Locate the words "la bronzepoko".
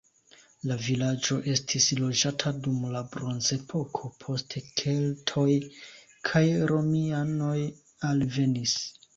2.95-4.11